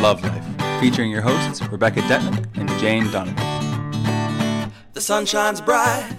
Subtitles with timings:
[0.00, 3.36] Love Life, featuring your hosts Rebecca Detman and Jane Donovan.
[4.94, 6.16] The sun shines bright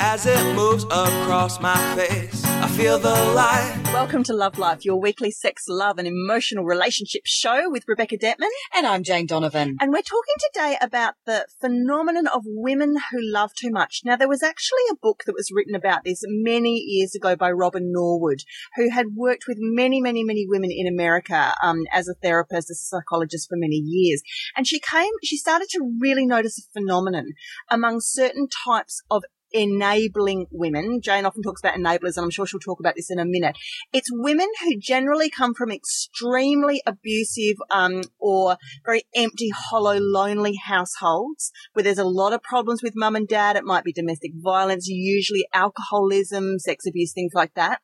[0.00, 2.42] as it moves across my face.
[2.46, 3.77] I feel the light.
[3.92, 8.50] Welcome to Love Life, your weekly sex, love, and emotional relationship show with Rebecca Detman.
[8.76, 9.76] And I'm Jane Donovan.
[9.80, 14.02] And we're talking today about the phenomenon of women who love too much.
[14.04, 17.50] Now, there was actually a book that was written about this many years ago by
[17.50, 18.40] Robin Norwood,
[18.76, 22.80] who had worked with many, many, many women in America um, as a therapist, as
[22.82, 24.22] a psychologist for many years.
[24.54, 27.30] And she came, she started to really notice a phenomenon
[27.70, 31.00] among certain types of enabling women.
[31.02, 33.56] Jane often talks about enablers, and I'm sure she'll talk about this in a minute.
[33.92, 41.50] It's women who generally come from extremely abusive um, or very empty, hollow, lonely households
[41.72, 43.56] where there's a lot of problems with mum and dad.
[43.56, 47.80] It might be domestic violence, usually alcoholism, sex abuse, things like that.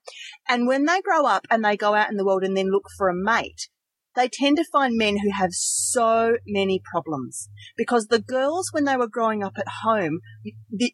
[0.48, 2.88] And when they grow up and they go out in the world and then look
[2.96, 3.69] for a mate,
[4.16, 8.97] they tend to find men who have so many problems because the girls, when they
[8.97, 10.20] were growing up at home,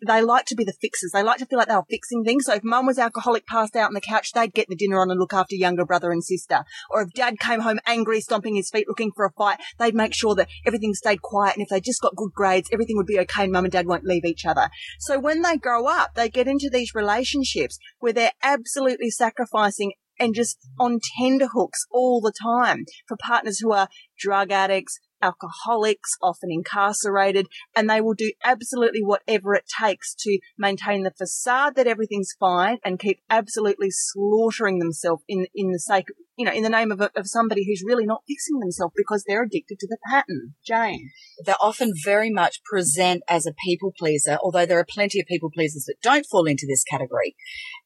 [0.07, 1.11] they like to be the fixers.
[1.13, 2.47] They like to feel like they were fixing things.
[2.47, 5.11] So if mum was alcoholic, passed out on the couch, they'd get the dinner on
[5.11, 6.65] and look after younger brother and sister.
[6.91, 10.15] Or if dad came home angry, stomping his feet, looking for a fight, they'd make
[10.15, 11.57] sure that everything stayed quiet.
[11.57, 13.87] And if they just got good grades, everything would be okay and mum and dad
[13.87, 14.71] won't leave each other.
[14.99, 20.35] So when they grow up, they get into these relationships where they're absolutely sacrificing and
[20.35, 26.51] just on tender hooks all the time for partners who are drug addicts, alcoholics, often
[26.51, 32.35] incarcerated, and they will do absolutely whatever it takes to maintain the facade that everything's
[32.39, 36.91] fine and keep absolutely slaughtering themselves in, in the sake, you know, in the name
[36.91, 40.55] of, a, of somebody who's really not fixing themselves because they're addicted to the pattern.
[40.67, 41.11] Jane.
[41.45, 45.51] They often very much present as a people pleaser, although there are plenty of people
[45.55, 47.37] pleasers that don't fall into this category.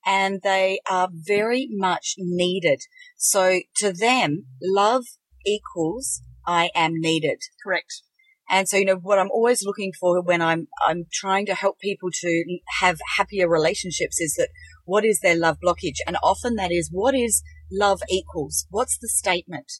[0.06, 2.80] And they are very much needed.
[3.16, 5.04] So to them, love
[5.46, 7.40] equals I am needed.
[7.62, 8.02] Correct.
[8.50, 11.78] And so, you know, what I'm always looking for when I'm, I'm trying to help
[11.78, 14.50] people to have happier relationships is that
[14.84, 15.96] what is their love blockage?
[16.06, 18.66] And often that is what is love equals?
[18.68, 19.72] What's the statement?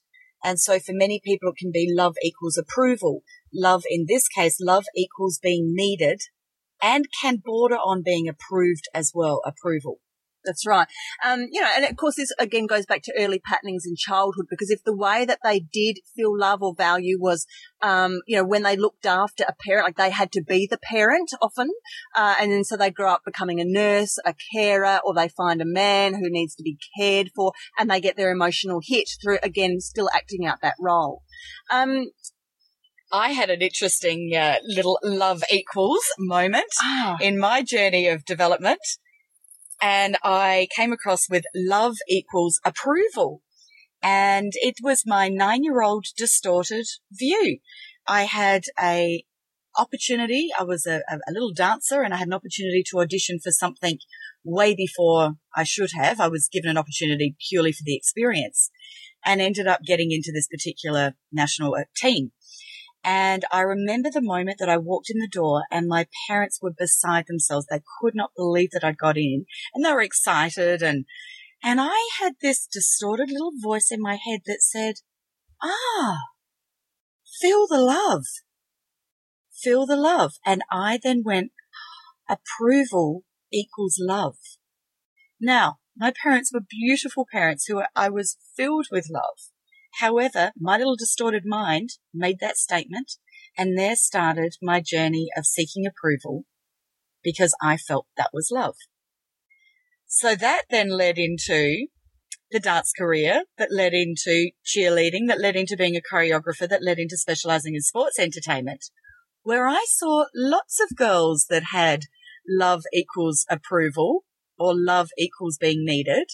[0.43, 3.23] And so for many people, it can be love equals approval.
[3.53, 6.21] Love, in this case, love equals being needed
[6.83, 10.01] and can border on being approved as well, approval.
[10.45, 10.87] That's right.
[11.25, 14.47] Um, you know, and of course, this again goes back to early patternings in childhood
[14.51, 17.47] because if the way that they did feel love or value was,
[17.83, 20.79] um, you know, when they looked after a parent, like they had to be the
[20.79, 21.71] parent often,
[22.17, 25.61] uh, and then so they grow up becoming a nurse, a carer, or they find
[25.63, 29.39] a man who needs to be cared for, and they get their emotional hit through
[29.43, 31.23] again still acting out that role.
[31.73, 32.07] Um,
[33.13, 37.17] I had an interesting uh, little love equals moment oh.
[37.21, 38.81] in my journey of development
[39.81, 43.43] and I came across with love equals approval.
[44.03, 47.59] And it was my nine year old distorted view.
[48.07, 49.25] I had a
[49.77, 50.49] opportunity.
[50.59, 53.99] I was a, a, little dancer and I had an opportunity to audition for something
[54.45, 56.21] way before I should have.
[56.21, 58.71] I was given an opportunity purely for the experience
[59.25, 62.33] and ended up getting into this particular national uh, team.
[63.05, 66.73] And I remember the moment that I walked in the door and my parents were
[66.73, 67.67] beside themselves.
[67.67, 69.45] They could not believe that I'd got in
[69.75, 70.83] and they were excited.
[70.83, 71.05] And,
[71.63, 74.95] and I had this distorted little voice in my head that said,
[75.63, 76.17] ah,
[77.41, 78.25] feel the love,
[79.53, 80.33] feel the love.
[80.47, 81.53] And I then went,
[82.27, 84.37] approval equals love.
[85.39, 89.54] Now, my parents were beautiful parents who I was filled with love.
[90.01, 93.13] However, my little distorted mind made that statement
[93.57, 96.45] and there started my journey of seeking approval
[97.23, 98.75] because I felt that was love.
[100.07, 101.87] So that then led into
[102.51, 106.99] the dance career that led into cheerleading, that led into being a choreographer, that led
[106.99, 108.87] into specializing in sports entertainment,
[109.43, 112.03] where I saw lots of girls that had
[112.49, 114.25] love equals approval
[114.59, 116.29] or love equals being needed.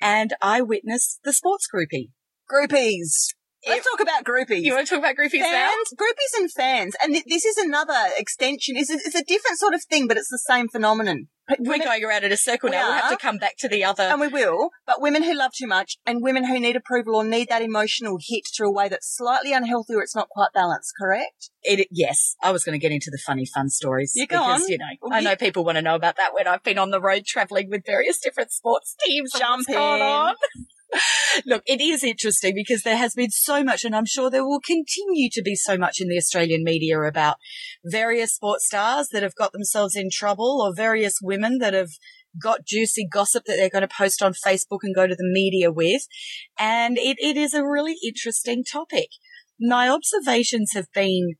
[0.00, 2.10] And I witnessed the sports groupie
[2.52, 3.34] Groupies.
[3.66, 4.62] Let's talk about groupies.
[4.62, 5.96] You want to talk about groupies fans, now?
[5.96, 6.96] Groupies and fans.
[7.02, 8.76] And th- this is another extension.
[8.76, 11.28] It's a, it's a different sort of thing, but it's the same phenomenon.
[11.58, 12.88] We're going around in a circle we now.
[12.88, 14.04] We'll have to come back to the other.
[14.04, 14.70] And we will.
[14.86, 18.18] But women who love too much and women who need approval or need that emotional
[18.20, 21.50] hit through a way that's slightly unhealthy or it's not quite balanced, correct?
[21.62, 22.36] It, yes.
[22.42, 24.12] I was going to get into the funny, fun stories.
[24.14, 24.68] You go because, on.
[24.68, 26.90] you know, well, I know people want to know about that when I've been on
[26.90, 29.32] the road traveling with various different sports teams.
[29.32, 30.34] Jump in.
[31.46, 34.60] Look, it is interesting because there has been so much, and I'm sure there will
[34.60, 37.36] continue to be so much in the Australian media about
[37.84, 41.90] various sports stars that have got themselves in trouble or various women that have
[42.40, 45.70] got juicy gossip that they're going to post on Facebook and go to the media
[45.70, 46.02] with.
[46.58, 49.08] And it, it is a really interesting topic.
[49.60, 51.34] My observations have been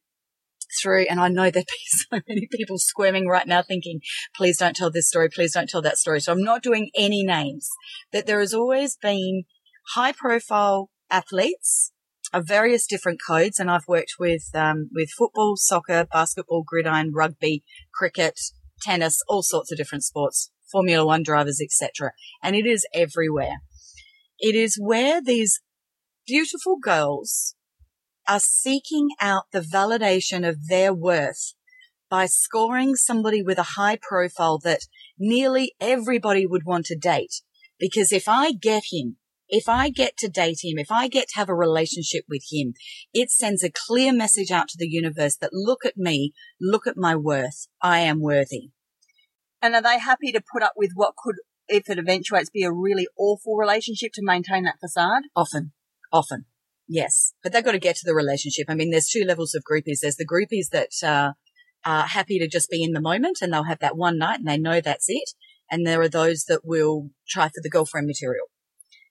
[0.80, 1.72] through, and I know there'd be
[2.10, 4.00] so many people squirming right now thinking,
[4.36, 6.20] please don't tell this story, please don't tell that story.
[6.20, 7.68] So I'm not doing any names,
[8.12, 9.44] but there has always been
[9.94, 11.92] high profile athletes
[12.32, 17.62] of various different codes, and I've worked with um, with football, soccer, basketball, gridiron, rugby,
[17.94, 18.38] cricket,
[18.80, 22.12] tennis, all sorts of different sports, Formula One drivers, etc.
[22.42, 23.56] And it is everywhere.
[24.38, 25.60] It is where these
[26.26, 27.54] beautiful girls
[28.28, 31.54] are seeking out the validation of their worth
[32.08, 34.80] by scoring somebody with a high profile that
[35.18, 37.40] nearly everybody would want to date.
[37.78, 39.16] Because if I get him,
[39.52, 42.72] if I get to date him, if I get to have a relationship with him,
[43.12, 46.96] it sends a clear message out to the universe that look at me, look at
[46.96, 47.68] my worth.
[47.80, 48.70] I am worthy.
[49.60, 51.36] And are they happy to put up with what could,
[51.68, 55.24] if it eventuates, be a really awful relationship to maintain that facade?
[55.36, 55.72] Often,
[56.10, 56.46] often.
[56.88, 57.34] Yes.
[57.42, 58.66] But they've got to get to the relationship.
[58.70, 59.98] I mean, there's two levels of groupies.
[60.00, 61.32] There's the groupies that uh,
[61.84, 64.48] are happy to just be in the moment and they'll have that one night and
[64.48, 65.30] they know that's it.
[65.70, 68.46] And there are those that will try for the girlfriend material.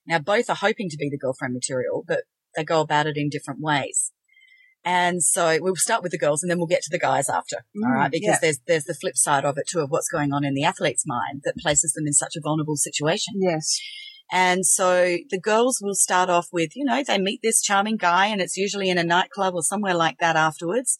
[0.08, 2.24] Now, both are hoping to be the girlfriend material, but
[2.56, 4.12] they go about it in different ways.
[4.84, 7.58] And so we'll start with the girls and then we'll get to the guys after.
[7.78, 8.12] Mm, all right.
[8.12, 8.40] Because yeah.
[8.42, 11.04] there's, there's the flip side of it too of what's going on in the athlete's
[11.06, 13.36] mind that places them in such a vulnerable situation.
[13.38, 13.80] Yes.
[14.32, 18.28] And so the girls will start off with, you know, they meet this charming guy
[18.28, 20.98] and it's usually in a nightclub or somewhere like that afterwards.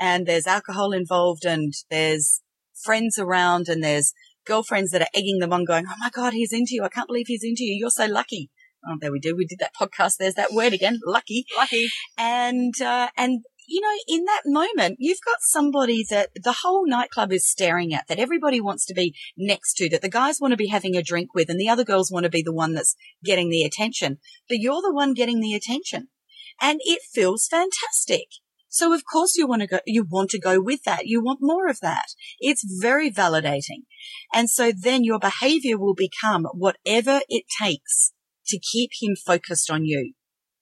[0.00, 2.42] And there's alcohol involved and there's
[2.84, 4.12] friends around and there's
[4.44, 6.84] girlfriends that are egging them on going, Oh my God, he's into you.
[6.84, 7.76] I can't believe he's into you.
[7.78, 8.50] You're so lucky.
[8.86, 9.36] Oh, there we do.
[9.36, 10.16] We did that podcast.
[10.18, 10.98] There's that word again.
[11.06, 11.46] Lucky.
[11.56, 11.88] Lucky.
[12.18, 17.32] And, uh, and you know, in that moment, you've got somebody that the whole nightclub
[17.32, 20.56] is staring at, that everybody wants to be next to, that the guys want to
[20.56, 22.96] be having a drink with, and the other girls want to be the one that's
[23.24, 24.18] getting the attention.
[24.48, 26.08] But you're the one getting the attention.
[26.60, 28.26] And it feels fantastic.
[28.72, 31.06] So of course you want to go, you want to go with that.
[31.06, 32.06] You want more of that.
[32.40, 33.82] It's very validating.
[34.32, 38.12] And so then your behavior will become whatever it takes
[38.46, 40.14] to keep him focused on you,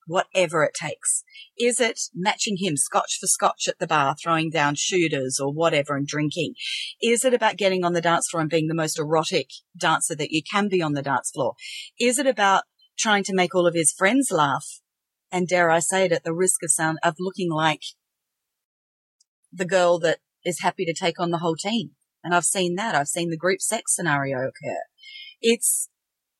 [0.09, 1.23] whatever it takes.
[1.57, 5.95] Is it matching him scotch for scotch at the bar, throwing down shooters or whatever
[5.95, 6.55] and drinking?
[7.01, 10.33] Is it about getting on the dance floor and being the most erotic dancer that
[10.33, 11.55] you can be on the dance floor?
[12.01, 12.65] Is it about
[12.99, 14.67] trying to make all of his friends laugh?
[15.31, 17.83] And dare I say it at the risk of sound of looking like
[19.53, 21.91] the girl that is happy to take on the whole team.
[22.23, 22.95] And I've seen that.
[22.95, 24.83] I've seen the group sex scenario occur.
[25.41, 25.89] It's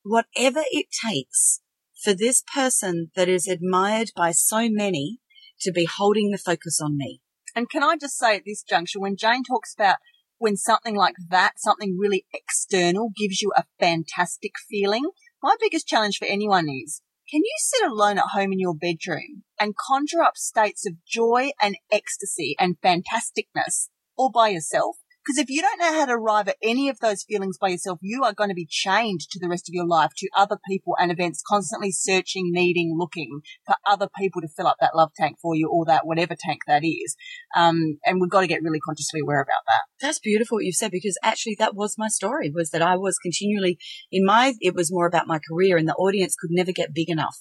[0.03, 1.61] whatever it takes
[2.03, 5.19] for this person that is admired by so many
[5.61, 7.21] to be holding the focus on me.
[7.55, 9.97] And can I just say at this juncture, when Jane talks about
[10.37, 15.11] when something like that, something really external gives you a fantastic feeling,
[15.43, 17.01] my biggest challenge for anyone is
[17.31, 21.51] can you sit alone at home in your bedroom and conjure up states of joy
[21.61, 23.87] and ecstasy and fantasticness
[24.17, 24.97] all by yourself?
[25.23, 27.99] Because if you don't know how to arrive at any of those feelings by yourself,
[28.01, 30.95] you are going to be chained to the rest of your life to other people
[30.99, 35.37] and events, constantly searching, needing, looking for other people to fill up that love tank
[35.39, 37.15] for you or that whatever tank that is.
[37.55, 39.81] Um, and we've got to get really consciously aware about that.
[40.05, 43.17] That's beautiful what you've said because actually that was my story was that I was
[43.19, 43.77] continually
[44.11, 47.09] in my, it was more about my career and the audience could never get big
[47.09, 47.37] enough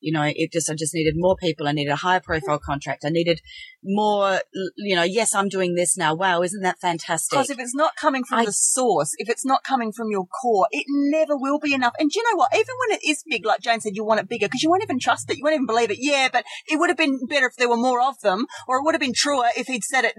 [0.00, 1.66] you know, it just, I just needed more people.
[1.68, 3.04] I needed a higher profile contract.
[3.04, 3.40] I needed
[3.82, 4.40] more,
[4.76, 6.14] you know, yes, I'm doing this now.
[6.14, 6.42] Wow.
[6.42, 7.30] Isn't that fantastic?
[7.30, 10.26] Because if it's not coming from I, the source, if it's not coming from your
[10.26, 11.94] core, it never will be enough.
[11.98, 12.54] And do you know what?
[12.54, 14.82] Even when it is big, like Jane said, you want it bigger because you won't
[14.82, 15.38] even trust it.
[15.38, 15.98] You won't even believe it.
[16.00, 18.84] Yeah, but it would have been better if there were more of them or it
[18.84, 20.14] would have been truer if he'd said it,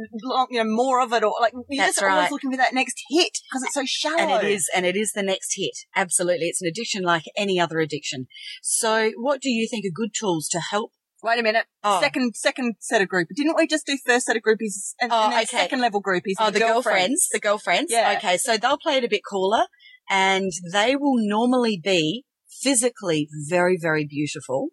[0.49, 2.15] you know, more of it or like, you're That's just right.
[2.15, 4.17] always looking for that next hit because it's so shallow.
[4.17, 5.77] And it is, and it is the next hit.
[5.95, 6.47] Absolutely.
[6.47, 8.27] It's an addiction like any other addiction.
[8.61, 11.65] So what do you think are good tools to help Wait a minute.
[11.83, 11.99] Oh.
[11.99, 13.35] Second, second set of groupies.
[13.35, 15.45] Didn't we just do first set of groupies and, oh, and okay.
[15.45, 16.35] second level groupies?
[16.39, 16.83] Oh, the, the girlfriends.
[16.83, 17.27] girlfriends.
[17.33, 17.91] The girlfriends.
[17.91, 18.15] Yeah.
[18.17, 18.37] Okay.
[18.37, 19.65] So they'll play it a bit cooler
[20.09, 22.23] and they will normally be
[22.61, 24.69] physically very, very beautiful.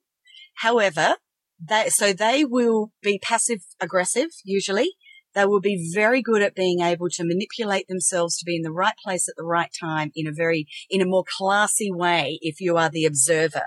[0.58, 1.16] However,
[1.60, 4.92] they, so they will be passive aggressive usually.
[5.34, 8.72] They will be very good at being able to manipulate themselves to be in the
[8.72, 12.60] right place at the right time in a very, in a more classy way if
[12.60, 13.64] you are the observer.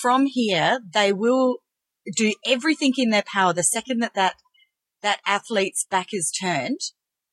[0.00, 1.58] From here, they will
[2.16, 4.34] do everything in their power the second that that,
[5.02, 6.80] that athlete's back is turned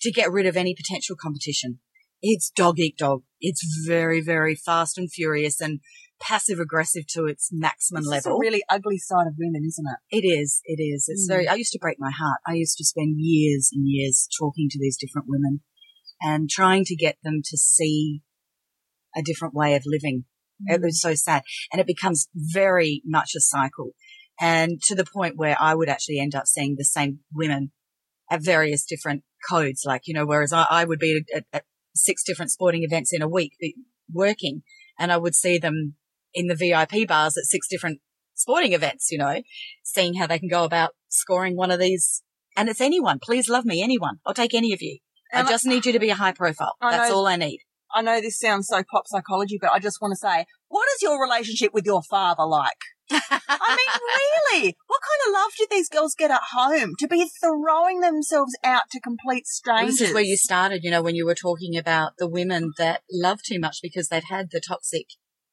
[0.02, 1.80] to get rid of any potential competition.
[2.22, 3.24] It's dog eat dog.
[3.40, 5.80] It's very, very fast and furious and
[6.20, 8.32] passive aggressive to its maximum this level.
[8.32, 10.18] It's a really ugly side of women, isn't it?
[10.18, 10.62] It is.
[10.66, 11.06] It is.
[11.08, 11.34] It's mm.
[11.34, 12.40] very, I used to break my heart.
[12.48, 15.62] I used to spend years and years talking to these different women
[16.22, 18.22] and trying to get them to see
[19.16, 20.26] a different way of living.
[20.66, 21.44] It was so sad.
[21.72, 23.92] And it becomes very much a cycle.
[24.40, 27.72] And to the point where I would actually end up seeing the same women
[28.30, 29.84] at various different codes.
[29.86, 31.64] Like, you know, whereas I, I would be at, at,
[31.98, 33.70] six different sporting events in a week eh,
[34.12, 34.64] working
[35.00, 35.96] and I would see them
[36.34, 38.02] in the VIP bars at six different
[38.34, 39.42] sporting events, you know,
[39.82, 42.22] seeing how they can go about scoring one of these.
[42.58, 43.20] And it's anyone.
[43.24, 44.20] Please love me, anyone.
[44.26, 44.98] I'll take any of you.
[45.34, 46.76] I just need you to be a high profile.
[46.82, 47.60] That's all I need.
[47.96, 51.02] I know this sounds so pop psychology, but I just want to say, what is
[51.02, 52.78] your relationship with your father like?
[53.10, 54.76] I mean, really?
[54.88, 58.84] What kind of love did these girls get at home to be throwing themselves out
[58.92, 60.00] to complete strangers?
[60.00, 63.04] This is where you started, you know, when you were talking about the women that
[63.10, 65.06] love too much because they've had the toxic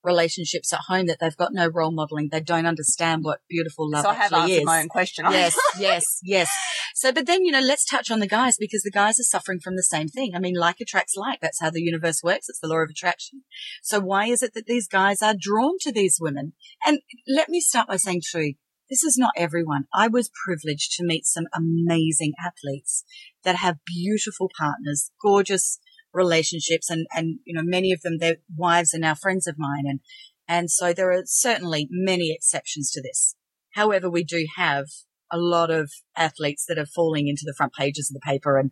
[0.02, 2.28] relationships at home that they've got no role modeling.
[2.30, 4.64] They don't understand what beautiful love so I have answered is.
[4.64, 5.26] my own question.
[5.30, 6.50] yes, yes, yes.
[6.94, 9.60] So, but then, you know, let's touch on the guys because the guys are suffering
[9.60, 10.32] from the same thing.
[10.34, 11.40] I mean, like attracts like.
[11.40, 12.48] That's how the universe works.
[12.48, 13.42] It's the law of attraction.
[13.82, 16.52] So why is it that these guys are drawn to these women?
[16.84, 18.54] And let me start by saying too,
[18.90, 19.84] this is not everyone.
[19.94, 23.04] I was privileged to meet some amazing athletes
[23.42, 25.78] that have beautiful partners, gorgeous
[26.12, 29.84] relationships and, and, you know, many of them, their wives are now friends of mine.
[29.86, 30.00] And,
[30.46, 33.34] and so there are certainly many exceptions to this.
[33.70, 34.88] However, we do have
[35.32, 38.70] a lot of athletes that are falling into the front pages of the paper and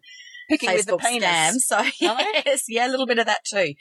[0.51, 1.65] Picking with the penis.
[1.67, 3.75] So yes, yeah, a little bit of that too.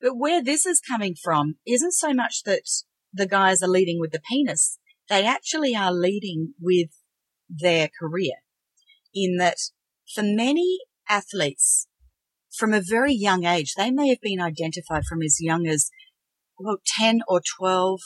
[0.00, 2.62] But where this is coming from isn't so much that
[3.12, 4.78] the guys are leading with the penis.
[5.08, 6.88] They actually are leading with
[7.48, 8.32] their career
[9.14, 9.56] in that
[10.12, 10.78] for many
[11.08, 11.86] athletes
[12.56, 15.90] from a very young age, they may have been identified from as young as
[16.58, 18.00] well, 10 or 12.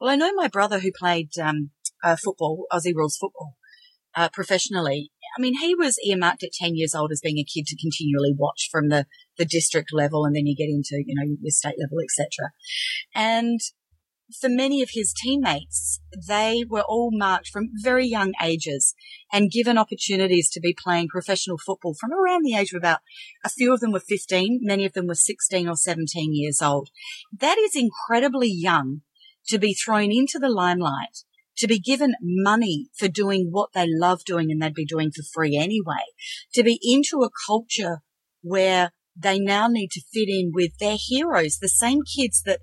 [0.00, 1.70] Well, I know my brother who played, um,
[2.06, 3.56] uh, football, Aussie rules football,
[4.14, 5.10] uh, professionally.
[5.36, 8.32] I mean, he was earmarked at 10 years old as being a kid to continually
[8.36, 11.74] watch from the, the district level and then you get into, you know, your state
[11.78, 12.52] level, etc.
[13.14, 13.60] And
[14.40, 18.94] for many of his teammates, they were all marked from very young ages
[19.32, 23.00] and given opportunities to be playing professional football from around the age of about
[23.44, 26.88] a few of them were 15, many of them were 16 or 17 years old.
[27.36, 29.02] That is incredibly young
[29.48, 31.24] to be thrown into the limelight,
[31.58, 35.22] to be given money for doing what they love doing and they'd be doing for
[35.22, 36.04] free anyway,
[36.54, 38.02] to be into a culture
[38.42, 42.60] where they now need to fit in with their heroes, the same kids that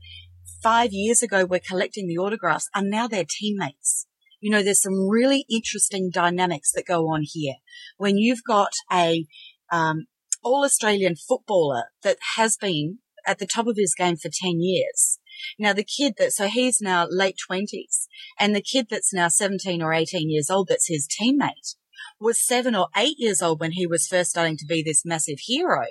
[0.61, 4.07] five years ago were collecting the autographs are now their teammates.
[4.39, 7.55] You know, there's some really interesting dynamics that go on here.
[7.97, 9.25] When you've got a
[9.71, 10.05] um,
[10.43, 15.19] all Australian footballer that has been at the top of his game for 10 years.
[15.59, 18.07] Now the kid that, so he's now late twenties
[18.39, 21.75] and the kid that's now 17 or 18 years old, that's his teammate
[22.19, 25.39] was seven or eight years old when he was first starting to be this massive
[25.45, 25.85] hero.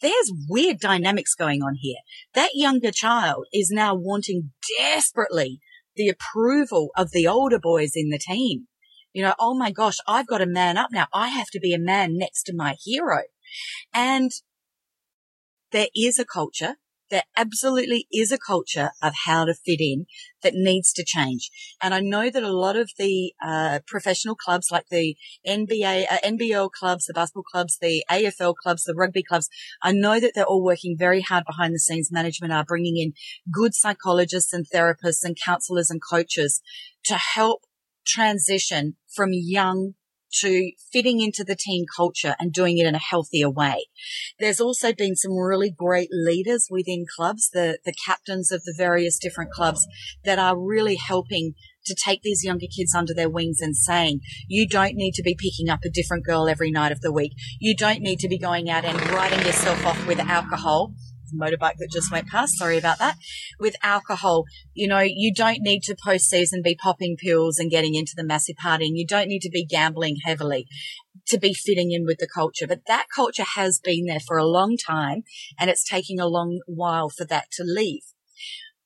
[0.00, 1.98] There's weird dynamics going on here.
[2.34, 5.60] That younger child is now wanting desperately
[5.96, 8.66] the approval of the older boys in the team.
[9.12, 11.06] You know, oh my gosh, I've got to man up now.
[11.14, 13.22] I have to be a man next to my hero.
[13.94, 14.32] And
[15.70, 16.76] there is a culture.
[17.10, 20.06] There absolutely is a culture of how to fit in
[20.42, 21.50] that needs to change.
[21.82, 26.18] And I know that a lot of the uh, professional clubs like the NBA, uh,
[26.24, 29.48] NBL clubs, the basketball clubs, the AFL clubs, the rugby clubs,
[29.82, 32.10] I know that they're all working very hard behind the scenes.
[32.10, 33.12] Management are bringing in
[33.52, 36.60] good psychologists and therapists and counselors and coaches
[37.04, 37.62] to help
[38.06, 39.94] transition from young
[40.40, 43.86] to fitting into the team culture and doing it in a healthier way.
[44.38, 49.18] There's also been some really great leaders within clubs, the, the captains of the various
[49.18, 49.86] different clubs
[50.24, 51.54] that are really helping
[51.86, 55.36] to take these younger kids under their wings and saying, you don't need to be
[55.38, 57.32] picking up a different girl every night of the week.
[57.60, 60.94] You don't need to be going out and writing yourself off with alcohol.
[61.38, 62.58] Motorbike that just went past.
[62.58, 63.16] Sorry about that.
[63.58, 67.94] With alcohol, you know, you don't need to post season be popping pills and getting
[67.94, 68.92] into the massive partying.
[68.94, 70.66] You don't need to be gambling heavily
[71.26, 72.66] to be fitting in with the culture.
[72.66, 75.22] But that culture has been there for a long time
[75.58, 78.02] and it's taking a long while for that to leave.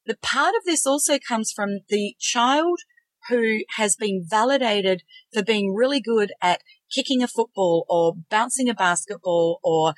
[0.06, 2.80] The part of this also comes from the child
[3.28, 5.02] who has been validated
[5.32, 6.62] for being really good at
[6.94, 9.94] kicking a football or bouncing a basketball or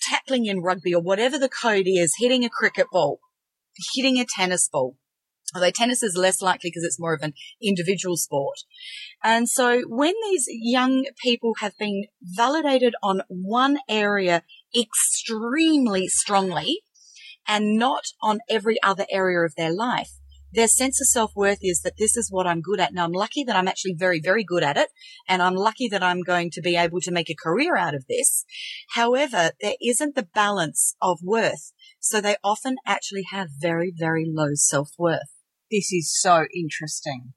[0.00, 3.20] tackling in rugby or whatever the code is, hitting a cricket ball,
[3.94, 4.96] hitting a tennis ball.
[5.54, 8.58] Although tennis is less likely because it's more of an individual sport.
[9.22, 14.42] And so when these young people have been validated on one area
[14.78, 16.80] extremely strongly
[17.46, 20.10] and not on every other area of their life,
[20.52, 22.94] Their sense of self worth is that this is what I'm good at.
[22.94, 24.88] Now I'm lucky that I'm actually very, very good at it.
[25.28, 28.06] And I'm lucky that I'm going to be able to make a career out of
[28.08, 28.44] this.
[28.94, 31.72] However, there isn't the balance of worth.
[32.00, 35.32] So they often actually have very, very low self worth.
[35.70, 37.32] This is so interesting.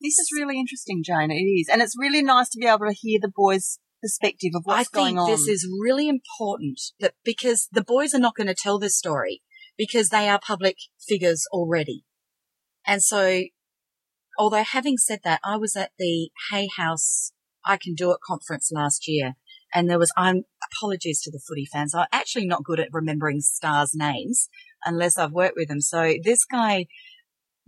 [0.00, 1.30] This is really interesting, Jane.
[1.30, 1.68] It is.
[1.70, 4.96] And it's really nice to be able to hear the boys' perspective of what's I
[4.96, 5.30] going think on.
[5.30, 9.42] this is really important that because the boys are not going to tell this story
[9.76, 12.04] because they are public figures already.
[12.86, 13.42] And so,
[14.38, 17.32] although having said that, I was at the Hay House
[17.64, 19.34] I Can Do It conference last year
[19.74, 21.94] and there was, I'm apologies to the footy fans.
[21.94, 24.48] I'm actually not good at remembering stars names
[24.84, 25.80] unless I've worked with them.
[25.80, 26.86] So this guy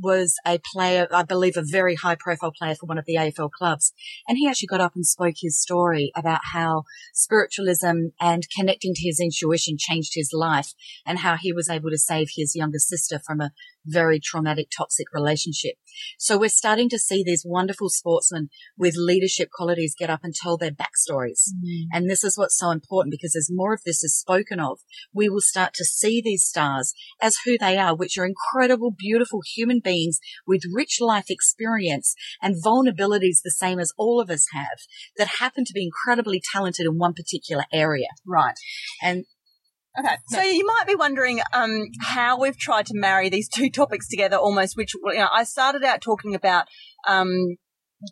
[0.00, 3.50] was a player, I believe a very high profile player for one of the AFL
[3.50, 3.92] clubs.
[4.26, 9.02] And he actually got up and spoke his story about how spiritualism and connecting to
[9.02, 10.72] his intuition changed his life
[11.06, 13.52] and how he was able to save his younger sister from a
[13.84, 15.74] very traumatic, toxic relationship.
[16.18, 20.56] So we're starting to see these wonderful sportsmen with leadership qualities get up and tell
[20.56, 21.50] their backstories.
[21.50, 21.88] Mm-hmm.
[21.92, 24.80] And this is what's so important because as more of this is spoken of,
[25.12, 29.40] we will start to see these stars as who they are, which are incredible, beautiful
[29.54, 34.78] human beings with rich life experience and vulnerabilities the same as all of us have
[35.16, 38.06] that happen to be incredibly talented in one particular area.
[38.26, 38.54] right.
[39.02, 39.24] And
[39.98, 40.14] Okay.
[40.28, 44.36] So you might be wondering um, how we've tried to marry these two topics together
[44.36, 46.66] almost, which, you know, I started out talking about,
[47.06, 47.56] um,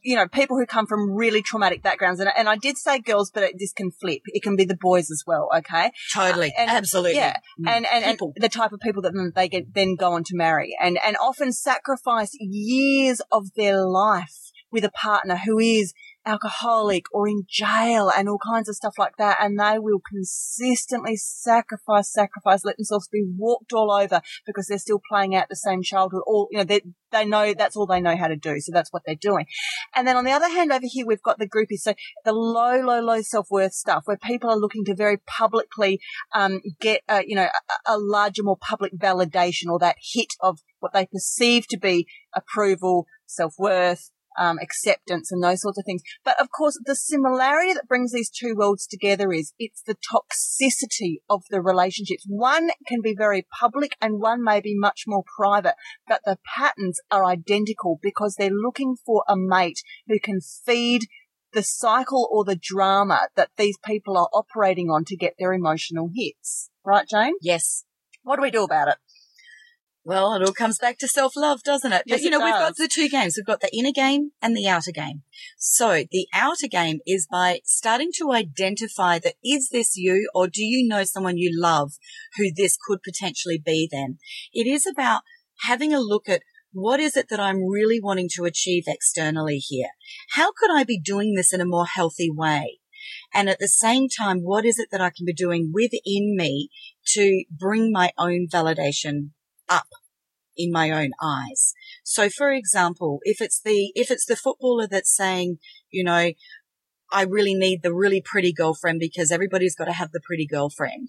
[0.02, 2.20] you know, people who come from really traumatic backgrounds.
[2.20, 4.20] And, and I did say girls, but it, this can flip.
[4.26, 5.49] It can be the boys as well.
[5.56, 5.90] Okay.
[6.12, 7.16] totally, and- absolutely.
[7.16, 7.37] Yeah.
[7.58, 7.68] Mm.
[7.68, 10.76] And, and, and the type of people that they get, then go on to marry
[10.80, 15.92] and, and often sacrifice years of their life with a partner who is
[16.27, 19.39] alcoholic or in jail and all kinds of stuff like that.
[19.41, 25.00] And they will consistently sacrifice, sacrifice, let themselves be walked all over because they're still
[25.11, 26.23] playing out the same childhood.
[26.27, 28.61] All, you know, they, they know that's all they know how to do.
[28.61, 29.47] So that's what they're doing.
[29.95, 31.81] And then on the other hand, over here, we've got the groupies.
[31.81, 36.00] So the low, low, low self-worth stuff where people are looking to very publicly,
[36.35, 37.49] um, get, uh, you know,
[37.87, 42.07] a, a larger, more public validation or that hit of what they perceive to be
[42.35, 46.02] approval, self-worth, um, acceptance and those sorts of things.
[46.25, 51.16] But of course, the similarity that brings these two worlds together is it's the toxicity
[51.28, 52.25] of the relationships.
[52.26, 55.75] One can be very public and one may be much more private,
[56.08, 61.02] but the patterns are identical because they're looking for a mate who can feed
[61.52, 66.10] the cycle or the drama that these people are operating on to get their emotional
[66.14, 66.71] hits.
[66.84, 67.34] Right, Jane?
[67.40, 67.84] Yes.
[68.23, 68.97] What do we do about it?
[70.02, 72.04] Well, it all comes back to self love, doesn't it?
[72.06, 73.34] Yes, but you it know, we've got the two games.
[73.36, 75.23] We've got the inner game and the outer game.
[75.58, 80.65] So the outer game is by starting to identify that is this you or do
[80.65, 81.93] you know someone you love
[82.36, 84.19] who this could potentially be then?
[84.54, 85.21] It is about
[85.65, 89.91] having a look at what is it that I'm really wanting to achieve externally here?
[90.30, 92.78] How could I be doing this in a more healthy way?
[93.34, 96.69] And at the same time, what is it that I can be doing within me
[97.15, 99.30] to bring my own validation
[99.71, 99.87] up
[100.56, 101.73] in my own eyes.
[102.04, 105.59] So for example, if it's the, if it's the footballer that's saying,
[105.91, 106.33] you know,
[107.13, 111.09] I really need the really pretty girlfriend because everybody's got to have the pretty girlfriend.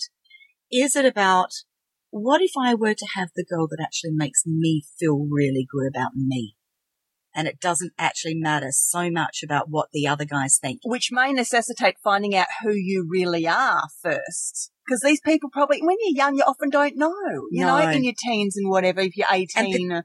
[0.71, 1.49] Is it about
[2.09, 5.87] what if I were to have the girl that actually makes me feel really good
[5.87, 6.55] about me?
[7.33, 10.81] And it doesn't actually matter so much about what the other guys think.
[10.83, 14.70] which may necessitate finding out who you really are first.
[14.85, 17.11] Because these people probably, when you're young, you often don't know.
[17.51, 17.89] You know, No.
[17.89, 20.03] in your teens and whatever, if you're 18 or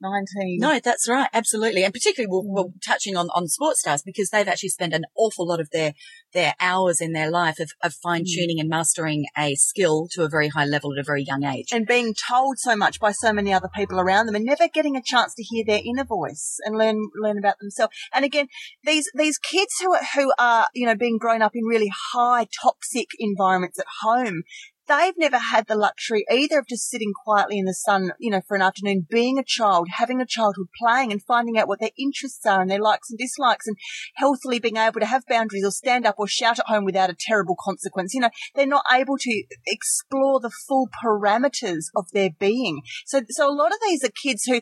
[0.00, 0.58] 19.
[0.60, 1.28] No, that's right.
[1.32, 1.84] Absolutely.
[1.84, 5.46] And particularly we're, we're touching on, on sports stars because they've actually spent an awful
[5.46, 5.94] lot of their,
[6.32, 8.00] their hours in their life of, of mm.
[8.02, 11.44] fine tuning and mastering a skill to a very high level at a very young
[11.44, 11.68] age.
[11.72, 14.96] And being told so much by so many other people around them and never getting
[14.96, 17.94] a chance to hear their inner voice and learn, learn about themselves.
[18.14, 18.46] And again,
[18.84, 22.46] these, these kids who are, who are, you know, being grown up in really high
[22.62, 24.42] toxic environments at home,
[24.88, 28.40] they've never had the luxury either of just sitting quietly in the sun, you know,
[28.46, 31.90] for an afternoon, being a child, having a childhood, playing and finding out what their
[31.98, 33.76] interests are and their likes and dislikes and
[34.16, 37.16] healthily being able to have boundaries or stand up or shout at home without a
[37.18, 38.14] terrible consequence.
[38.14, 42.82] You know, they're not able to explore the full parameters of their being.
[43.06, 44.60] So, so a lot of these are kids who,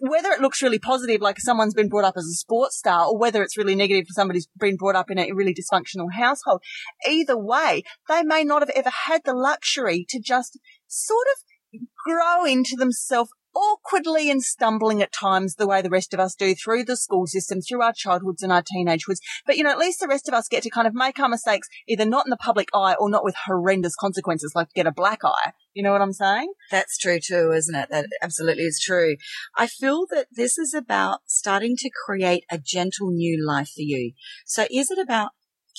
[0.00, 3.18] whether it looks really positive, like someone's been brought up as a sports star, or
[3.18, 6.62] whether it's really negative for somebody's been brought up in a really dysfunctional household,
[7.08, 12.44] either way, they may not have ever had the luxury to just sort of grow
[12.44, 16.84] into themselves awkwardly and stumbling at times the way the rest of us do through
[16.84, 19.20] the school system, through our childhoods and our teenagehoods.
[19.46, 21.28] But, you know, at least the rest of us get to kind of make our
[21.28, 24.92] mistakes either not in the public eye or not with horrendous consequences like get a
[24.92, 25.52] black eye.
[25.74, 26.52] You know what I'm saying?
[26.70, 27.88] That's true too, isn't it?
[27.90, 29.16] That absolutely is true.
[29.56, 34.12] I feel that this is about starting to create a gentle new life for you.
[34.46, 35.30] So is it about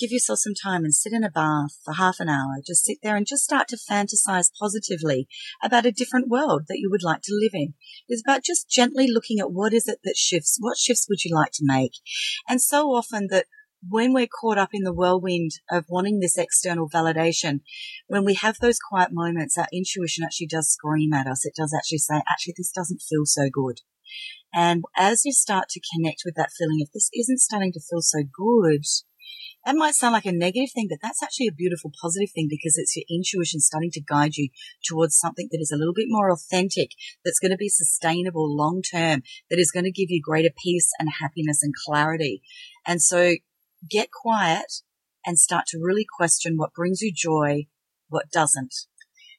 [0.02, 2.56] give yourself some time and sit in a bath for half an hour.
[2.66, 5.28] Just sit there and just start to fantasize positively
[5.62, 7.74] about a different world that you would like to live in.
[8.08, 10.58] It's about just gently looking at what is it that shifts?
[10.60, 11.92] What shifts would you like to make?
[12.48, 13.46] And so often that
[13.88, 17.60] when we're caught up in the whirlwind of wanting this external validation,
[18.08, 21.44] when we have those quiet moments, our intuition actually does scream at us.
[21.44, 23.78] It does actually say, actually, this doesn't feel so good.
[24.54, 28.02] And as you start to connect with that feeling, if this isn't starting to feel
[28.02, 28.84] so good,
[29.64, 32.76] that might sound like a negative thing, but that's actually a beautiful positive thing because
[32.76, 34.48] it's your intuition starting to guide you
[34.84, 36.90] towards something that is a little bit more authentic,
[37.24, 40.90] that's going to be sustainable long term, that is going to give you greater peace
[40.98, 42.42] and happiness and clarity.
[42.86, 43.34] And so
[43.88, 44.82] get quiet
[45.24, 47.66] and start to really question what brings you joy,
[48.08, 48.74] what doesn't.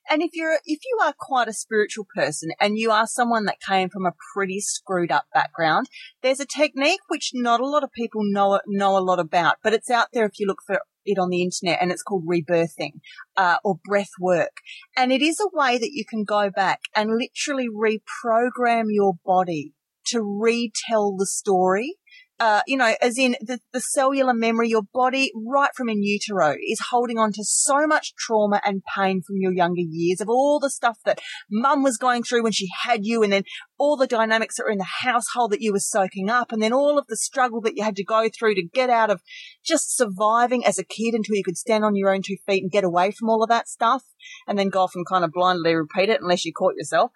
[0.10, 3.62] And if you're, if you are quite a spiritual person and you are someone that
[3.62, 5.88] came from a pretty screwed up background,
[6.22, 9.74] there's a technique which not a lot of people know, know a lot about, but
[9.74, 13.00] it's out there if you look for it on the internet and it's called rebirthing,
[13.36, 14.58] uh, or breath work.
[14.96, 19.74] And it is a way that you can go back and literally reprogram your body
[20.08, 21.98] to retell the story
[22.44, 26.58] uh, you know, as in the, the cellular memory, your body right from in utero
[26.68, 30.60] is holding on to so much trauma and pain from your younger years of all
[30.60, 33.44] the stuff that mum was going through when she had you and then
[33.84, 36.72] all the dynamics that were in the household that you were soaking up and then
[36.72, 39.22] all of the struggle that you had to go through to get out of
[39.62, 42.72] just surviving as a kid until you could stand on your own two feet and
[42.72, 44.04] get away from all of that stuff
[44.48, 47.12] and then go off and kind of blindly repeat it unless you caught yourself.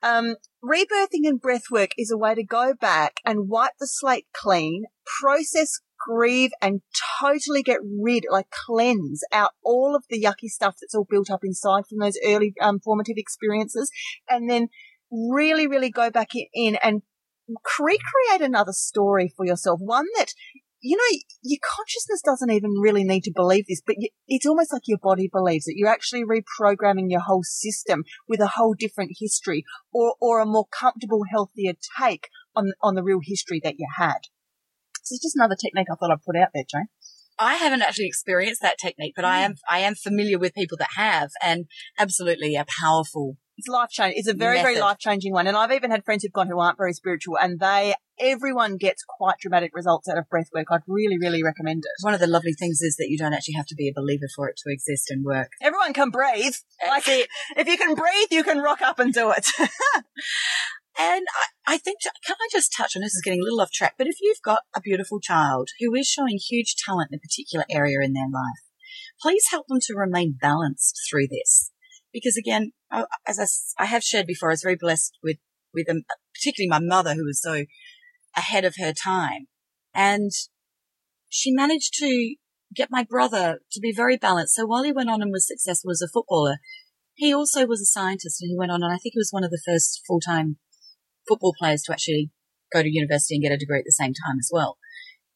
[0.00, 4.84] Um, rebirthing and breathwork is a way to go back and wipe the slate clean,
[5.20, 6.82] process grieve and
[7.20, 11.40] totally get rid, like cleanse out all of the yucky stuff that's all built up
[11.42, 13.90] inside from those early um, formative experiences
[14.28, 14.68] and then
[15.12, 17.02] really, really go back in and
[17.78, 19.78] recreate another story for yourself.
[19.80, 20.32] One that
[20.82, 23.94] you know, your consciousness doesn't even really need to believe this, but
[24.26, 25.74] it's almost like your body believes it.
[25.76, 30.66] You're actually reprogramming your whole system with a whole different history or, or a more
[30.76, 34.26] comfortable, healthier take on, on the real history that you had.
[35.04, 36.88] So it's just another technique I thought I'd put out there, Jane.
[37.42, 39.28] I haven't actually experienced that technique, but mm.
[39.28, 41.66] I am I am familiar with people that have, and
[41.98, 44.18] absolutely a powerful it's life changing.
[44.18, 44.66] It's a very, method.
[44.66, 45.46] very life changing one.
[45.46, 49.04] And I've even had friends who've gone who aren't very spiritual and they, everyone gets
[49.06, 50.66] quite dramatic results out of breath work.
[50.70, 52.04] I'd really, really recommend it.
[52.04, 54.26] One of the lovely things is that you don't actually have to be a believer
[54.34, 55.50] for it to exist and work.
[55.60, 56.54] Everyone can breathe.
[56.86, 57.02] Like.
[57.56, 59.46] If you can breathe, you can rock up and do it.
[60.98, 61.26] And
[61.66, 63.94] I, I, think, can I just touch on this is getting a little off track,
[63.96, 67.64] but if you've got a beautiful child who is showing huge talent in a particular
[67.70, 68.62] area in their life,
[69.20, 71.72] please help them to remain balanced through this
[72.12, 72.72] because again,
[73.26, 73.38] as
[73.78, 75.38] I, I have shared before, I was very blessed with,
[75.72, 76.02] with um,
[76.34, 77.64] particularly my mother who was so
[78.36, 79.46] ahead of her time.
[79.94, 80.30] And
[81.28, 82.36] she managed to
[82.74, 84.54] get my brother to be very balanced.
[84.54, 86.58] So while he went on and was successful as a footballer,
[87.14, 89.44] he also was a scientist and he went on and I think he was one
[89.44, 90.56] of the first full-time
[91.28, 92.30] football players to actually
[92.72, 94.78] go to university and get a degree at the same time as well.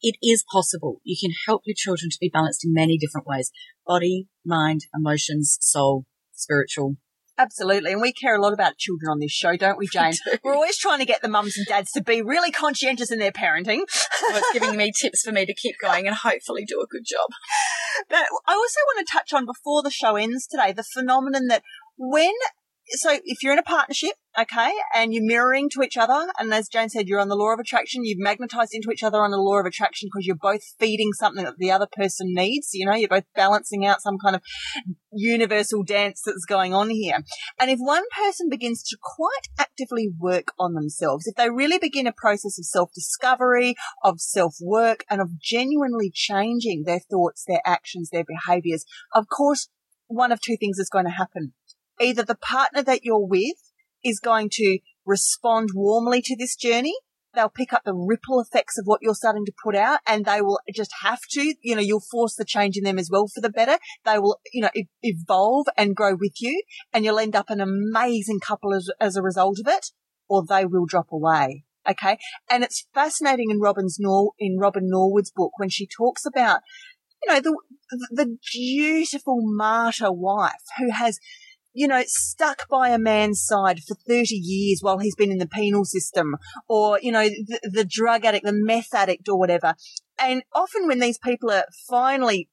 [0.01, 1.01] It is possible.
[1.03, 3.51] You can help your children to be balanced in many different ways.
[3.85, 6.97] Body, mind, emotions, soul, spiritual.
[7.39, 7.91] Absolutely.
[7.91, 10.13] And we care a lot about children on this show, don't we, Jane?
[10.25, 13.19] We We're always trying to get the mums and dads to be really conscientious in
[13.19, 13.81] their parenting.
[14.21, 17.05] well, it's giving me tips for me to keep going and hopefully do a good
[17.05, 17.29] job.
[18.09, 21.63] But I also want to touch on before the show ends today, the phenomenon that
[21.97, 22.33] when
[22.89, 26.67] so if you're in a partnership, okay, and you're mirroring to each other, and as
[26.67, 29.37] Jane said, you're on the law of attraction, you've magnetized into each other on the
[29.37, 32.69] law of attraction because you're both feeding something that the other person needs.
[32.73, 34.41] You know, you're both balancing out some kind of
[35.11, 37.19] universal dance that's going on here.
[37.59, 42.07] And if one person begins to quite actively work on themselves, if they really begin
[42.07, 47.61] a process of self discovery, of self work, and of genuinely changing their thoughts, their
[47.65, 49.69] actions, their behaviors, of course,
[50.07, 51.53] one of two things is going to happen
[52.01, 53.71] either the partner that you're with
[54.03, 56.95] is going to respond warmly to this journey.
[57.33, 60.41] They'll pick up the ripple effects of what you're starting to put out and they
[60.41, 63.41] will just have to, you know, you'll force the change in them as well for
[63.41, 63.77] the better.
[64.05, 64.71] They will, you know,
[65.03, 69.21] evolve and grow with you and you'll end up an amazing couple as, as a
[69.21, 69.91] result of it
[70.27, 71.63] or they will drop away.
[71.89, 72.17] Okay.
[72.49, 76.61] And it's fascinating in Robin's Nor, in Robin Norwood's book when she talks about,
[77.23, 77.57] you know, the,
[78.11, 81.19] the beautiful martyr wife who has
[81.77, 85.47] you know, stuck by a man's side for 30 years while he's been in the
[85.47, 86.35] penal system
[86.67, 89.75] or, you know, the, the drug addict, the meth addict or whatever.
[90.19, 92.49] And often when these people are finally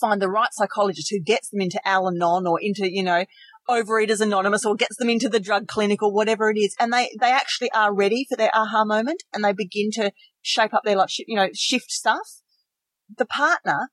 [0.00, 3.24] find the right psychologist who gets them into Al Anon or into, you know,
[3.68, 6.74] Overeaters Anonymous or gets them into the drug clinic or whatever it is.
[6.80, 10.10] And they, they actually are ready for their aha moment and they begin to
[10.42, 12.42] shape up their life, you know, shift stuff.
[13.16, 13.90] The partner,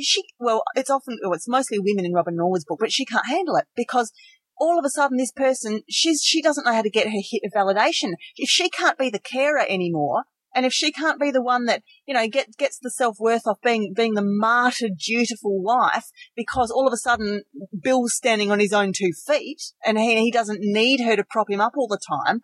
[0.00, 3.28] she, well, it's often, well, it's mostly women in Robin Norwood's book, but she can't
[3.28, 4.12] handle it because
[4.58, 7.42] all of a sudden this person, she's, she doesn't know how to get her hit
[7.44, 8.12] of validation.
[8.36, 10.24] If she can't be the carer anymore,
[10.54, 13.58] and if she can't be the one that, you know, get, gets the self-worth off
[13.62, 17.42] being, being the martyred, dutiful wife because all of a sudden
[17.82, 21.50] Bill's standing on his own two feet and he, he doesn't need her to prop
[21.50, 22.40] him up all the time,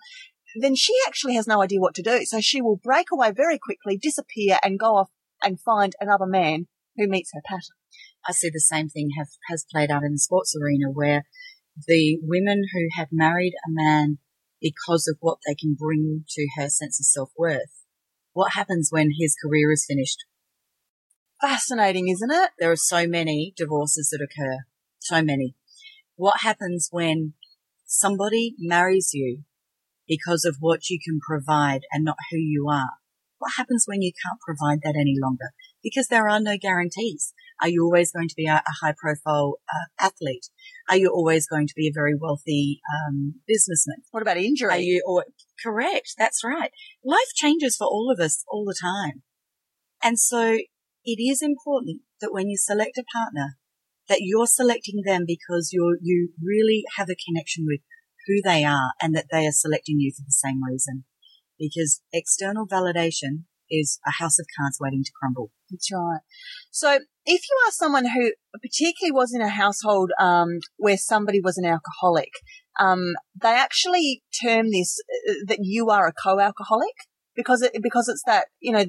[0.60, 2.24] then she actually has no idea what to do.
[2.24, 5.10] So she will break away very quickly, disappear and go off
[5.42, 6.66] and find another man
[6.98, 7.76] who meets her pattern.
[8.28, 11.24] I see the same thing have, has played out in the sports arena where
[11.86, 14.18] the women who have married a man
[14.60, 17.78] because of what they can bring to her sense of self-worth
[18.38, 20.24] what happens when his career is finished?
[21.40, 22.50] Fascinating, isn't it?
[22.60, 24.58] There are so many divorces that occur.
[25.00, 25.56] So many.
[26.14, 27.32] What happens when
[27.84, 29.42] somebody marries you
[30.06, 32.92] because of what you can provide and not who you are?
[33.38, 35.50] What happens when you can't provide that any longer?
[35.82, 37.32] Because there are no guarantees.
[37.60, 40.46] Are you always going to be a, a high profile uh, athlete?
[40.88, 43.98] Are you always going to be a very wealthy um, businessman?
[44.10, 44.70] What about injury?
[44.70, 45.24] Are you or,
[45.62, 46.14] correct?
[46.16, 46.70] That's right.
[47.04, 49.22] Life changes for all of us all the time.
[50.02, 50.58] And so
[51.04, 53.56] it is important that when you select a partner,
[54.08, 57.80] that you're selecting them because you're, you really have a connection with
[58.26, 61.04] who they are and that they are selecting you for the same reason.
[61.58, 65.50] Because external validation is a house of cards waiting to crumble.
[65.70, 66.20] That's right.
[66.70, 66.92] So
[67.24, 71.64] if you are someone who particularly was in a household um, where somebody was an
[71.64, 72.30] alcoholic,
[72.80, 76.94] um, they actually term this uh, that you are a co-alcoholic
[77.34, 78.84] because it, because it's that you know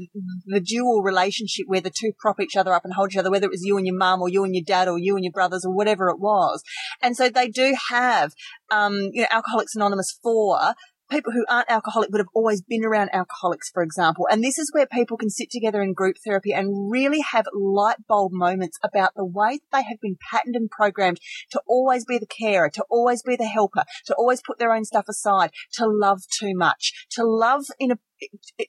[0.46, 3.46] the dual relationship where the two prop each other up and hold each other, whether
[3.46, 5.32] it was you and your mum or you and your dad or you and your
[5.32, 6.62] brothers or whatever it was,
[7.02, 8.32] and so they do have
[8.72, 10.74] um, you know Alcoholics Anonymous for
[11.10, 14.28] people who aren't alcoholic but have always been around alcoholics, for example.
[14.30, 18.08] And this is where people can sit together in group therapy and really have light
[18.08, 21.20] bulb moments about the way they have been patterned and programmed
[21.52, 24.86] to always be the carer, to always be the helper, to always put their own
[24.86, 28.00] stuff aside, to love too much, to love in a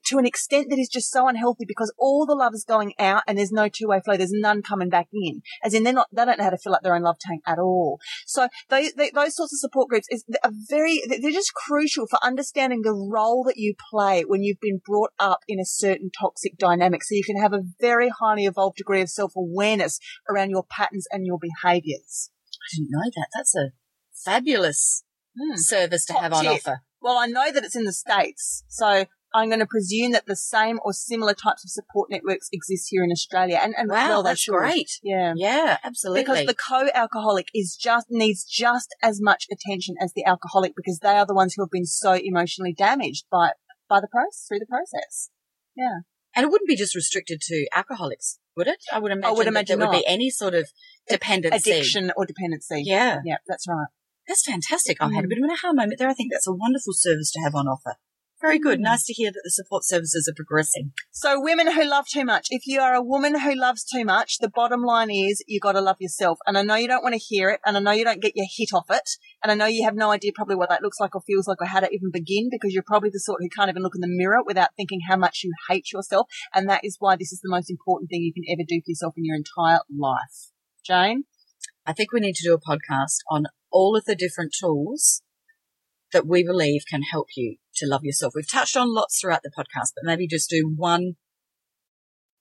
[0.07, 3.23] to an extent that is just so unhealthy because all the love is going out
[3.27, 4.17] and there's no two-way flow.
[4.17, 5.43] There's none coming back in.
[5.63, 7.43] As in, they're not, they don't know how to fill up their own love tank
[7.47, 7.99] at all.
[8.27, 12.83] So those, those sorts of support groups is are very, they're just crucial for understanding
[12.83, 17.03] the role that you play when you've been brought up in a certain toxic dynamic.
[17.05, 21.27] So you can have a very highly evolved degree of self-awareness around your patterns and
[21.27, 22.31] your behaviors.
[22.55, 23.29] I didn't know that.
[23.35, 23.71] That's a
[24.25, 25.05] fabulous
[25.39, 25.57] hmm.
[25.57, 26.53] service to Top have on tip.
[26.53, 26.83] offer.
[27.01, 28.65] Well, I know that it's in the States.
[28.69, 32.89] So I'm going to presume that the same or similar types of support networks exist
[32.91, 33.61] here in Australia.
[33.63, 34.91] And, and wow, well, that's great.
[35.03, 35.35] Yeah.
[35.37, 36.23] Yeah, absolutely.
[36.23, 41.17] Because the co-alcoholic is just, needs just as much attention as the alcoholic because they
[41.17, 43.51] are the ones who have been so emotionally damaged by,
[43.89, 45.31] by the process, through the process.
[45.77, 46.01] Yeah.
[46.35, 48.83] And it wouldn't be just restricted to alcoholics, would it?
[48.93, 50.69] I would imagine, I would imagine there would be any sort of
[51.09, 51.71] dependency.
[51.71, 52.83] Addiction or dependency.
[52.85, 53.21] Yeah.
[53.25, 53.89] Yeah, that's right.
[54.27, 54.99] That's fantastic.
[55.01, 55.31] I've had a mm.
[55.31, 56.09] bit of an aha moment there.
[56.09, 57.97] I think that's a wonderful service to have on offer.
[58.41, 58.79] Very good.
[58.79, 58.85] Mm.
[58.85, 60.93] Nice to hear that the support services are progressing.
[61.11, 62.47] So women who love too much.
[62.49, 65.73] If you are a woman who loves too much, the bottom line is you got
[65.73, 66.39] to love yourself.
[66.47, 68.33] And I know you don't want to hear it and I know you don't get
[68.35, 69.09] your hit off it.
[69.43, 71.61] And I know you have no idea probably what that looks like or feels like
[71.61, 74.01] or how to even begin because you're probably the sort who can't even look in
[74.01, 76.27] the mirror without thinking how much you hate yourself.
[76.55, 78.91] And that is why this is the most important thing you can ever do for
[78.91, 80.51] yourself in your entire life.
[80.85, 81.25] Jane?
[81.85, 85.23] I think we need to do a podcast on all of the different tools
[86.13, 88.33] that we believe can help you to love yourself.
[88.35, 91.17] We've touched on lots throughout the podcast, but maybe just do one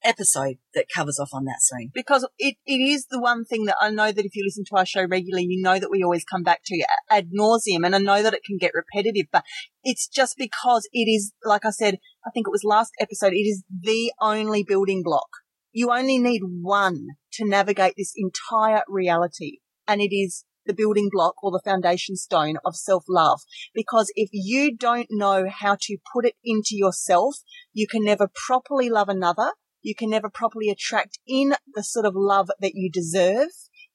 [0.03, 1.91] episode that covers off on that scene.
[1.93, 4.77] Because it, it is the one thing that I know that if you listen to
[4.77, 7.85] our show regularly, you know that we always come back to ad nauseum.
[7.85, 9.43] And I know that it can get repetitive, but
[9.83, 13.37] it's just because it is, like I said, I think it was last episode, it
[13.37, 15.29] is the only building block.
[15.71, 19.59] You only need one to navigate this entire reality.
[19.87, 23.41] And it is the building block or the foundation stone of self love.
[23.73, 27.37] Because if you don't know how to put it into yourself,
[27.73, 29.53] you can never properly love another.
[29.81, 33.47] You can never properly attract in the sort of love that you deserve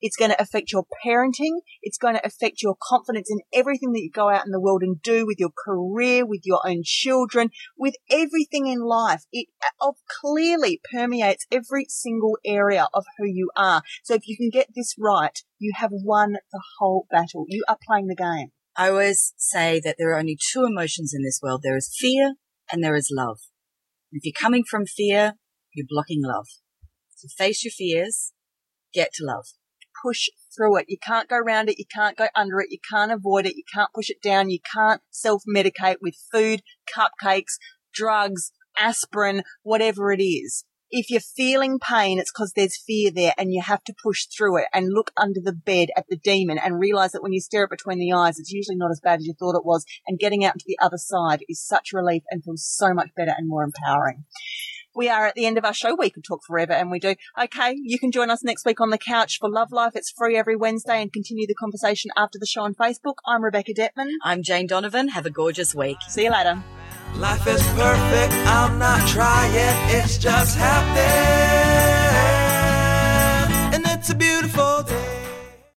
[0.05, 1.63] It's going to affect your parenting.
[1.81, 4.83] It's going to affect your confidence in everything that you go out in the world
[4.83, 9.23] and do with your career, with your own children, with everything in life.
[9.33, 9.49] It
[9.81, 13.81] uh, clearly permeates every single area of who you are.
[14.03, 17.47] So if you can get this right, you have won the whole battle.
[17.49, 18.49] You are playing the game.
[18.77, 21.63] I always say that there are only two emotions in this world.
[21.63, 22.35] There is fear
[22.71, 23.39] and there is love.
[24.13, 25.37] If you're coming from fear,
[25.75, 26.49] you're blocking love.
[27.17, 28.35] So face your fears,
[28.93, 29.47] get to love.
[30.03, 30.87] Push through it.
[30.89, 31.79] You can't go around it.
[31.79, 32.69] You can't go under it.
[32.71, 33.57] You can't avoid it.
[33.57, 34.51] You can't push it down.
[34.51, 37.59] You can't self-medicate with food, cupcakes,
[37.93, 40.65] drugs, aspirin, whatever it is
[40.97, 44.59] if you're feeling pain, it's because there's fear there and you have to push through
[44.59, 47.65] it and look under the bed at the demon and realize that when you stare
[47.65, 49.85] it between the eyes, it's usually not as bad as you thought it was.
[50.07, 53.35] And getting out to the other side is such relief and feels so much better
[53.37, 54.25] and more empowering.
[54.95, 55.95] We are at the end of our show.
[55.95, 57.15] We could talk forever and we do.
[57.41, 57.77] Okay.
[57.83, 59.93] You can join us next week on the couch for Love Life.
[59.95, 63.15] It's free every Wednesday and continue the conversation after the show on Facebook.
[63.27, 64.11] I'm Rebecca Detman.
[64.23, 65.09] I'm Jane Donovan.
[65.09, 65.99] Have a gorgeous week.
[66.09, 66.63] See you later.
[67.17, 69.53] Life is perfect, I'm not trying,
[69.95, 71.05] it's just happening.
[73.73, 74.94] And it's a beautiful day.